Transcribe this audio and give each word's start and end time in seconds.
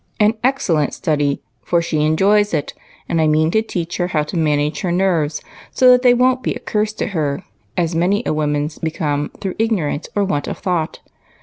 "An 0.19 0.33
excellent 0.43 0.95
study, 0.95 1.43
for 1.63 1.79
she 1.79 2.01
enjoys 2.01 2.55
it, 2.55 2.73
and 3.07 3.21
I 3.21 3.27
mean 3.27 3.51
to 3.51 3.61
teach 3.61 3.97
her 3.97 4.07
how 4.07 4.23
to 4.23 4.35
manage 4.35 4.81
her 4.81 4.91
nerves 4.91 5.43
so 5.69 5.91
that 5.91 6.01
they 6.01 6.15
won't 6.15 6.41
be 6.41 6.55
a 6.55 6.59
curse 6.59 6.91
to 6.93 7.05
her, 7.09 7.43
as 7.77 7.93
many 7.93 8.23
a 8.25 8.33
woman's 8.33 8.79
become 8.79 9.29
through 9.39 9.53
ignorance 9.59 10.09
or 10.15 10.23
want 10.25 10.47
of 10.47 10.57
thought. 10.57 11.01